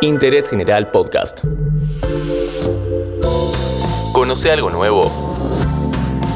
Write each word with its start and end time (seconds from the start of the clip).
Interés 0.00 0.48
General 0.48 0.90
Podcast. 0.90 1.40
Conoce 4.12 4.50
algo 4.50 4.70
nuevo 4.70 5.10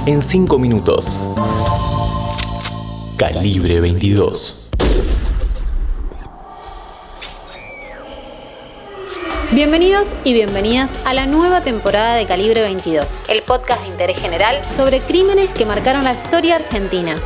en 0.06 0.22
5 0.22 0.58
minutos. 0.58 1.20
Calibre 3.16 3.80
22. 3.80 4.70
Bienvenidos 9.52 10.14
y 10.24 10.32
bienvenidas 10.32 10.90
a 11.04 11.12
la 11.12 11.26
nueva 11.26 11.60
temporada 11.60 12.14
de 12.14 12.26
Calibre 12.26 12.62
22, 12.62 13.24
el 13.28 13.42
podcast 13.42 13.82
de 13.82 13.88
interés 13.88 14.18
general 14.18 14.64
sobre 14.68 15.00
crímenes 15.00 15.50
que 15.50 15.66
marcaron 15.66 16.04
la 16.04 16.14
historia 16.14 16.56
argentina. 16.56 17.16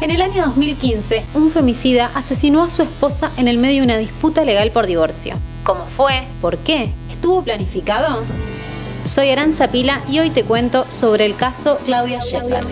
En 0.00 0.12
el 0.12 0.22
año 0.22 0.44
2015, 0.44 1.24
un 1.34 1.50
femicida 1.50 2.12
asesinó 2.14 2.62
a 2.62 2.70
su 2.70 2.82
esposa 2.82 3.32
en 3.36 3.48
el 3.48 3.58
medio 3.58 3.78
de 3.80 3.86
una 3.86 3.96
disputa 3.96 4.44
legal 4.44 4.70
por 4.70 4.86
divorcio. 4.86 5.34
¿Cómo 5.64 5.86
fue? 5.96 6.28
¿Por 6.40 6.56
qué? 6.58 6.92
¿Estuvo 7.10 7.42
planificado? 7.42 8.22
Soy 9.02 9.30
Aranza 9.30 9.72
Pila 9.72 10.00
y 10.08 10.20
hoy 10.20 10.30
te 10.30 10.44
cuento 10.44 10.88
sobre 10.88 11.26
el 11.26 11.34
caso 11.34 11.78
Claudia 11.84 12.20
Scheffer. 12.22 12.64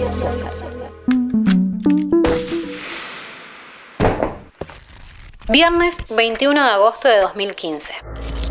Viernes 5.51 5.97
21 6.17 6.63
de 6.63 6.71
agosto 6.71 7.09
de 7.09 7.19
2015. 7.19 7.93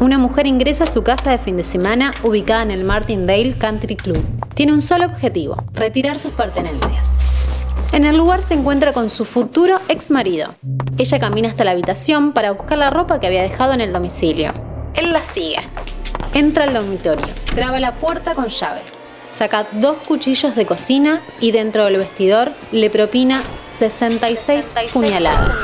Una 0.02 0.18
mujer 0.18 0.48
ingresa 0.48 0.84
a 0.84 0.88
su 0.88 1.02
casa 1.02 1.32
de 1.32 1.38
fin 1.38 1.56
de 1.56 1.64
semana 1.64 2.12
ubicada 2.24 2.64
en 2.64 2.72
el 2.72 2.84
Martindale 2.84 3.58
Country 3.58 3.96
Club. 3.96 4.22
Tiene 4.54 4.74
un 4.74 4.82
solo 4.82 5.06
objetivo, 5.06 5.64
retirar 5.74 6.20
sus 6.20 6.34
pertenencias. 6.34 7.08
En 7.96 8.04
el 8.04 8.18
lugar 8.18 8.44
se 8.44 8.56
encuentra 8.56 8.92
con 8.92 9.10
su 9.10 9.24
futuro 9.24 9.80
ex 9.88 10.12
marido. 10.12 10.54
Ella 10.98 11.18
camina 11.18 11.48
hasta 11.48 11.64
la 11.64 11.72
habitación 11.72 12.34
para 12.34 12.52
buscar 12.52 12.78
la 12.78 12.90
ropa 12.90 13.22
que 13.22 13.28
había 13.28 13.42
dejado 13.42 13.72
en 13.72 13.80
el 13.80 13.94
domicilio. 13.94 14.52
Él 14.96 15.14
la 15.14 15.24
sigue. 15.24 15.62
Entra 16.34 16.66
al 16.66 16.74
dormitorio, 16.74 17.26
traba 17.56 17.80
la 17.80 17.96
puerta 17.96 18.36
con 18.36 18.50
llave, 18.50 18.82
saca 19.32 19.68
dos 19.72 19.96
cuchillos 20.06 20.58
de 20.58 20.66
cocina 20.66 21.22
y 21.40 21.54
dentro 21.54 21.86
del 21.86 21.96
vestidor 21.96 22.52
le 22.74 22.90
propina 22.90 23.42
66, 23.70 24.76
puñaladas 24.92 25.58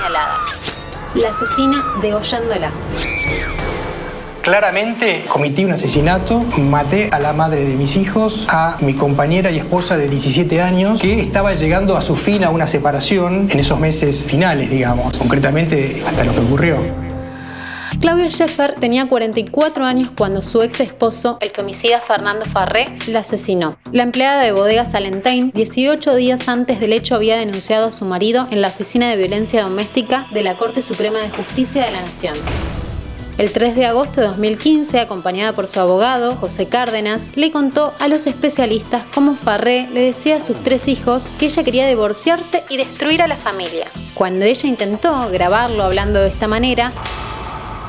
la 1.16 1.30
asesina 1.30 1.84
degollándola. 2.02 2.72
Claramente 4.42 5.26
cometí 5.28 5.66
un 5.66 5.72
asesinato, 5.72 6.44
maté 6.58 7.10
a 7.12 7.20
la 7.20 7.32
madre 7.32 7.64
de 7.64 7.76
mis 7.76 7.96
hijos, 7.96 8.48
a 8.50 8.76
mi 8.82 8.96
compañera 8.96 9.52
y 9.52 9.58
esposa 9.58 9.98
de 9.98 10.08
17 10.08 10.62
años, 10.62 11.00
que 11.00 11.20
estaba 11.20 11.54
llegando 11.54 11.96
a 11.96 12.02
su 12.02 12.16
fin 12.16 12.44
a 12.44 12.50
una 12.50 12.66
separación 12.66 13.48
en 13.52 13.60
esos 13.60 13.80
meses 13.80 14.26
finales, 14.26 14.72
digamos, 14.72 15.16
concretamente 15.18 16.02
hasta 16.08 16.24
lo 16.24 16.34
que 16.34 16.40
ocurrió. 16.40 16.78
Claudia 18.00 18.32
Scheffer 18.32 18.74
tenía 18.80 19.08
44 19.08 19.86
años 19.86 20.10
cuando 20.18 20.42
su 20.42 20.64
ex 20.64 20.80
esposo, 20.80 21.38
el 21.40 21.52
femicida 21.52 22.02
Fernando 22.02 22.46
Farré, 22.46 22.88
la 23.06 23.20
asesinó. 23.20 23.78
La 23.92 24.02
empleada 24.02 24.42
de 24.42 24.54
bodega 24.54 24.86
Salentain, 24.86 25.52
18 25.54 26.16
días 26.16 26.48
antes 26.48 26.80
del 26.80 26.94
hecho, 26.94 27.14
había 27.14 27.38
denunciado 27.38 27.90
a 27.90 27.92
su 27.92 28.06
marido 28.06 28.48
en 28.50 28.62
la 28.62 28.70
Oficina 28.70 29.08
de 29.08 29.18
Violencia 29.18 29.62
Doméstica 29.62 30.26
de 30.34 30.42
la 30.42 30.56
Corte 30.58 30.82
Suprema 30.82 31.20
de 31.20 31.30
Justicia 31.30 31.86
de 31.86 31.92
la 31.92 32.02
Nación. 32.02 32.34
El 33.42 33.52
3 33.52 33.76
de 33.76 33.88
agosto 33.88 34.22
de 34.22 34.28
2015, 34.28 35.00
acompañada 35.00 35.54
por 35.54 35.68
su 35.68 35.80
abogado, 35.80 36.36
José 36.36 36.70
Cárdenas, 36.70 37.36
le 37.36 37.50
contó 37.50 37.92
a 37.98 38.08
los 38.08 38.28
especialistas 38.28 39.02
cómo 39.16 39.36
Farré 39.36 39.90
le 39.92 40.04
decía 40.04 40.36
a 40.36 40.42
sus 40.42 40.62
tres 40.62 40.88
hijos 40.88 41.28
que 41.40 41.46
ella 41.46 41.64
quería 41.64 41.88
divorciarse 41.88 42.64
y 42.70 42.78
destruir 42.78 43.24
a 43.24 43.28
la 43.28 43.38
familia. 43.38 43.88
Cuando 44.14 44.46
ella 44.46 44.70
intentó 44.70 45.28
grabarlo 45.32 45.82
hablando 45.82 46.20
de 46.20 46.28
esta 46.28 46.48
manera, 46.48 46.92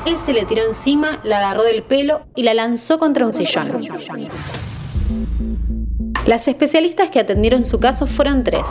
él 0.07 0.17
se 0.25 0.33
le 0.33 0.45
tiró 0.45 0.65
encima, 0.65 1.19
la 1.23 1.37
agarró 1.37 1.61
del 1.61 1.83
pelo 1.83 2.25
y 2.35 2.41
la 2.41 2.55
lanzó 2.55 2.97
contra 2.97 3.23
un 3.27 3.33
sillón. 3.33 3.85
Las 6.25 6.47
especialistas 6.47 7.11
que 7.11 7.19
atendieron 7.19 7.63
su 7.63 7.79
caso 7.79 8.07
fueron 8.07 8.43
tres. 8.43 8.65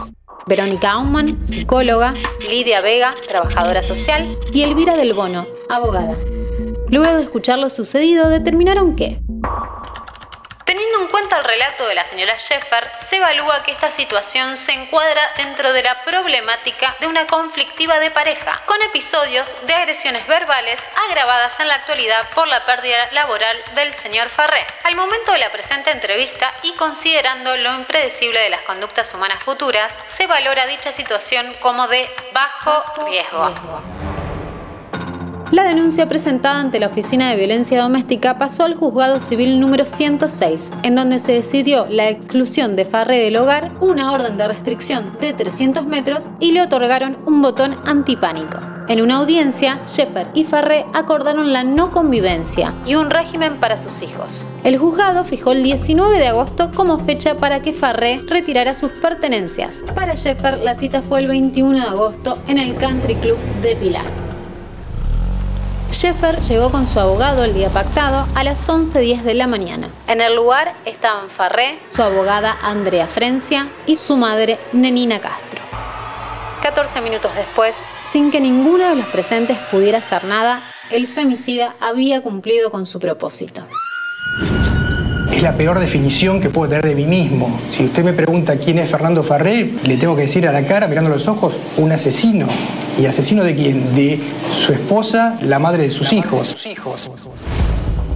Verónica 0.46 0.90
Aumann, 0.90 1.46
psicóloga, 1.46 2.12
Lidia 2.50 2.80
Vega, 2.80 3.14
trabajadora 3.28 3.84
social, 3.84 4.26
y 4.52 4.62
Elvira 4.62 4.96
del 4.96 5.12
Bono, 5.12 5.46
abogada. 5.70 6.16
Luego 6.92 7.16
de 7.16 7.22
escuchar 7.22 7.58
lo 7.58 7.70
sucedido, 7.70 8.28
determinaron 8.28 8.96
que 8.96 9.18
Teniendo 10.66 11.00
en 11.00 11.08
cuenta 11.08 11.38
el 11.38 11.44
relato 11.44 11.86
de 11.88 11.94
la 11.94 12.04
señora 12.04 12.36
Sheffer, 12.36 12.90
se 13.08 13.16
evalúa 13.16 13.62
que 13.62 13.72
esta 13.72 13.90
situación 13.90 14.58
se 14.58 14.72
encuadra 14.72 15.22
dentro 15.38 15.72
de 15.72 15.82
la 15.82 16.04
problemática 16.04 16.94
de 17.00 17.06
una 17.06 17.26
conflictiva 17.26 17.98
de 17.98 18.10
pareja, 18.10 18.60
con 18.66 18.80
episodios 18.82 19.56
de 19.66 19.72
agresiones 19.72 20.26
verbales 20.26 20.78
agravadas 21.08 21.58
en 21.60 21.68
la 21.68 21.76
actualidad 21.76 22.28
por 22.34 22.46
la 22.46 22.66
pérdida 22.66 23.10
laboral 23.12 23.56
del 23.74 23.94
señor 23.94 24.28
Farré. 24.28 24.64
Al 24.84 24.94
momento 24.94 25.32
de 25.32 25.38
la 25.38 25.50
presente 25.50 25.90
entrevista 25.90 26.52
y 26.62 26.72
considerando 26.74 27.56
lo 27.56 27.74
impredecible 27.74 28.38
de 28.38 28.50
las 28.50 28.62
conductas 28.62 29.14
humanas 29.14 29.42
futuras, 29.42 29.98
se 30.08 30.26
valora 30.26 30.66
dicha 30.66 30.92
situación 30.92 31.54
como 31.60 31.88
de 31.88 32.08
bajo 32.32 33.04
riesgo. 33.06 34.01
La 35.52 35.64
denuncia 35.64 36.08
presentada 36.08 36.60
ante 36.60 36.80
la 36.80 36.86
Oficina 36.86 37.28
de 37.28 37.36
Violencia 37.36 37.82
Doméstica 37.82 38.38
pasó 38.38 38.64
al 38.64 38.74
Juzgado 38.74 39.20
Civil 39.20 39.60
número 39.60 39.84
106, 39.84 40.72
en 40.82 40.94
donde 40.94 41.18
se 41.18 41.32
decidió 41.32 41.84
la 41.90 42.08
exclusión 42.08 42.74
de 42.74 42.86
Farré 42.86 43.18
del 43.18 43.36
hogar, 43.36 43.70
una 43.82 44.12
orden 44.12 44.38
de 44.38 44.48
restricción 44.48 45.12
de 45.20 45.34
300 45.34 45.84
metros 45.84 46.30
y 46.40 46.52
le 46.52 46.62
otorgaron 46.62 47.18
un 47.26 47.42
botón 47.42 47.76
antipánico. 47.84 48.60
En 48.88 49.02
una 49.02 49.16
audiencia, 49.16 49.80
Sheffer 49.86 50.28
y 50.32 50.44
Farré 50.44 50.86
acordaron 50.94 51.52
la 51.52 51.64
no 51.64 51.90
convivencia 51.90 52.72
y 52.86 52.94
un 52.94 53.10
régimen 53.10 53.56
para 53.56 53.76
sus 53.76 54.00
hijos. 54.00 54.48
El 54.64 54.78
juzgado 54.78 55.22
fijó 55.22 55.52
el 55.52 55.62
19 55.62 56.16
de 56.16 56.28
agosto 56.28 56.70
como 56.74 56.98
fecha 56.98 57.34
para 57.34 57.60
que 57.60 57.74
Farré 57.74 58.18
retirara 58.26 58.74
sus 58.74 58.90
pertenencias. 58.90 59.84
Para 59.94 60.14
Sheffer, 60.14 60.60
la 60.60 60.76
cita 60.76 61.02
fue 61.02 61.20
el 61.20 61.26
21 61.26 61.78
de 61.78 61.84
agosto 61.84 62.38
en 62.48 62.56
el 62.56 62.74
Country 62.76 63.16
Club 63.16 63.36
de 63.60 63.76
Pilar. 63.76 64.21
Sheffer 65.92 66.40
llegó 66.40 66.70
con 66.70 66.86
su 66.86 66.98
abogado 66.98 67.44
el 67.44 67.52
día 67.52 67.68
pactado 67.68 68.26
a 68.34 68.44
las 68.44 68.66
11.10 68.66 69.22
de 69.22 69.34
la 69.34 69.46
mañana. 69.46 69.88
En 70.08 70.22
el 70.22 70.34
lugar 70.34 70.72
estaban 70.86 71.28
Farré, 71.28 71.78
su 71.94 72.02
abogada 72.02 72.56
Andrea 72.62 73.06
Frencia 73.06 73.68
y 73.86 73.96
su 73.96 74.16
madre 74.16 74.58
Nenina 74.72 75.20
Castro. 75.20 75.60
14 76.62 77.02
minutos 77.02 77.30
después, 77.36 77.74
sin 78.04 78.30
que 78.30 78.40
ninguno 78.40 78.88
de 78.88 78.96
los 78.96 79.06
presentes 79.06 79.58
pudiera 79.70 79.98
hacer 79.98 80.24
nada, 80.24 80.60
el 80.90 81.06
femicida 81.06 81.74
había 81.78 82.22
cumplido 82.22 82.70
con 82.70 82.86
su 82.86 82.98
propósito. 82.98 83.62
Es 85.30 85.42
la 85.42 85.52
peor 85.52 85.78
definición 85.78 86.40
que 86.40 86.48
puedo 86.48 86.70
tener 86.70 86.86
de 86.86 86.94
mí 86.94 87.06
mismo. 87.06 87.60
Si 87.68 87.84
usted 87.84 88.02
me 88.02 88.14
pregunta 88.14 88.56
quién 88.56 88.78
es 88.78 88.90
Fernando 88.90 89.22
Farré, 89.22 89.70
le 89.84 89.96
tengo 89.98 90.16
que 90.16 90.22
decir 90.22 90.48
a 90.48 90.52
la 90.52 90.64
cara, 90.66 90.88
mirando 90.88 91.10
los 91.10 91.28
ojos, 91.28 91.54
un 91.76 91.92
asesino. 91.92 92.46
¿Y 93.00 93.06
asesino 93.06 93.42
de 93.42 93.54
quién? 93.54 93.94
De 93.94 94.20
su 94.52 94.72
esposa, 94.72 95.36
la 95.42 95.58
madre 95.58 95.84
de 95.84 95.90
sus 95.90 96.12
hijos. 96.12 96.56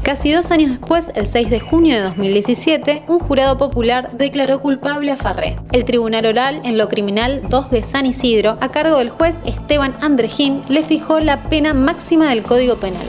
Casi 0.02 0.30
dos 0.30 0.50
años 0.52 0.70
después, 0.70 1.10
el 1.16 1.26
6 1.26 1.50
de 1.50 1.60
junio 1.60 1.96
de 1.96 2.02
2017, 2.02 3.02
un 3.08 3.18
jurado 3.18 3.58
popular 3.58 4.10
declaró 4.12 4.60
culpable 4.60 5.10
a 5.10 5.16
Farré. 5.16 5.58
El 5.72 5.84
Tribunal 5.84 6.26
Oral 6.26 6.60
en 6.64 6.78
lo 6.78 6.88
Criminal 6.88 7.42
2 7.48 7.70
de 7.70 7.82
San 7.82 8.06
Isidro, 8.06 8.56
a 8.60 8.68
cargo 8.68 8.98
del 8.98 9.10
juez 9.10 9.36
Esteban 9.46 9.94
Andrejín, 10.00 10.62
le 10.68 10.84
fijó 10.84 11.18
la 11.18 11.42
pena 11.42 11.74
máxima 11.74 12.28
del 12.28 12.44
Código 12.44 12.76
Penal. 12.76 13.08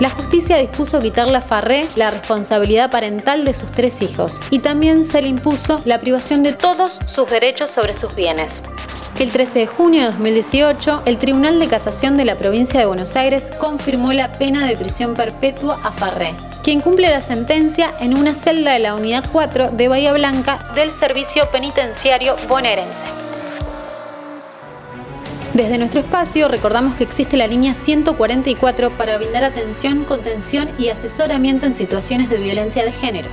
La 0.00 0.10
justicia 0.10 0.56
dispuso 0.56 1.00
quitarle 1.00 1.36
a 1.36 1.42
Farré 1.42 1.86
la 1.94 2.10
responsabilidad 2.10 2.90
parental 2.90 3.44
de 3.44 3.54
sus 3.54 3.70
tres 3.70 4.02
hijos 4.02 4.40
y 4.50 4.58
también 4.58 5.04
se 5.04 5.22
le 5.22 5.28
impuso 5.28 5.80
la 5.84 6.00
privación 6.00 6.42
de 6.42 6.54
todos 6.54 7.00
sus 7.06 7.30
derechos 7.30 7.70
sobre 7.70 7.94
sus 7.94 8.14
bienes. 8.14 8.62
El 9.18 9.32
13 9.32 9.60
de 9.60 9.66
junio 9.66 10.00
de 10.02 10.06
2018, 10.08 11.04
el 11.06 11.16
Tribunal 11.16 11.58
de 11.58 11.68
Casación 11.68 12.18
de 12.18 12.26
la 12.26 12.36
provincia 12.36 12.78
de 12.78 12.84
Buenos 12.84 13.16
Aires 13.16 13.50
confirmó 13.58 14.12
la 14.12 14.36
pena 14.36 14.66
de 14.66 14.76
prisión 14.76 15.14
perpetua 15.14 15.78
a 15.82 15.90
Farré, 15.90 16.34
quien 16.62 16.82
cumple 16.82 17.08
la 17.08 17.22
sentencia 17.22 17.94
en 17.98 18.14
una 18.14 18.34
celda 18.34 18.74
de 18.74 18.78
la 18.78 18.94
Unidad 18.94 19.24
4 19.32 19.70
de 19.70 19.88
Bahía 19.88 20.12
Blanca 20.12 20.70
del 20.74 20.92
Servicio 20.92 21.44
Penitenciario 21.50 22.36
Bonaerense. 22.46 22.92
Desde 25.54 25.78
nuestro 25.78 26.00
espacio 26.00 26.48
recordamos 26.48 26.96
que 26.96 27.04
existe 27.04 27.38
la 27.38 27.46
línea 27.46 27.72
144 27.72 28.98
para 28.98 29.16
brindar 29.16 29.44
atención, 29.44 30.04
contención 30.04 30.68
y 30.78 30.90
asesoramiento 30.90 31.64
en 31.64 31.72
situaciones 31.72 32.28
de 32.28 32.36
violencia 32.36 32.84
de 32.84 32.92
género. 32.92 33.30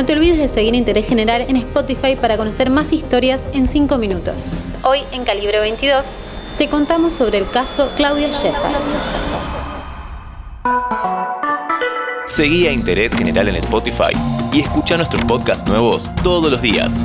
No 0.00 0.06
te 0.06 0.14
olvides 0.14 0.38
de 0.38 0.48
seguir 0.48 0.74
Interés 0.74 1.06
General 1.06 1.44
en 1.46 1.56
Spotify 1.56 2.16
para 2.18 2.38
conocer 2.38 2.70
más 2.70 2.90
historias 2.90 3.46
en 3.52 3.68
5 3.68 3.98
minutos. 3.98 4.56
Hoy 4.82 5.00
en 5.12 5.24
Calibre 5.24 5.60
22 5.60 6.06
te 6.56 6.68
contamos 6.68 7.12
sobre 7.12 7.36
el 7.36 7.46
caso 7.50 7.90
Claudia 7.98 8.32
Scheffer. 8.32 8.54
Seguí 12.24 12.66
a 12.66 12.72
Interés 12.72 13.14
General 13.14 13.46
en 13.50 13.56
Spotify 13.56 14.16
y 14.54 14.60
escucha 14.60 14.96
nuestros 14.96 15.22
podcasts 15.26 15.68
nuevos 15.68 16.10
todos 16.22 16.50
los 16.50 16.62
días. 16.62 17.04